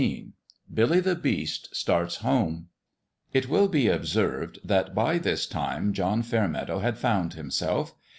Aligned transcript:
XIII 0.01 0.29
BILLY 0.73 0.99
THE 0.99 1.13
BEAST 1.15 1.75
STARTS 1.75 2.15
HOME 2.25 2.69
IT 3.33 3.47
will 3.47 3.67
be 3.67 3.87
observed 3.87 4.57
that 4.63 4.95
by 4.95 5.19
this 5.19 5.45
time 5.45 5.93
John 5.93 6.23
Fairmeadow 6.23 6.79
had 6.79 6.97
found 6.97 7.35
himself. 7.35 7.93